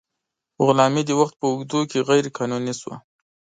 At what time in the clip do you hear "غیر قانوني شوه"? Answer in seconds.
2.09-2.95